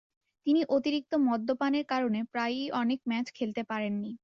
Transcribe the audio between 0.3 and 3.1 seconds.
তিনি অতিরিক্ত মদ্যপানের কারণে প্রায়ই অনেক